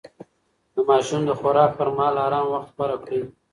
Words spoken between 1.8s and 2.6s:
مهال ارام